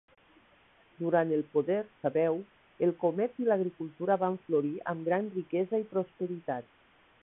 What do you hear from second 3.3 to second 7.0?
i l'agricultura van florir, amb gran riquesa i prosperitat.